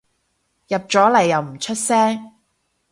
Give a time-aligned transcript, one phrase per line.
[0.67, 2.31] 入咗嚟又唔出聲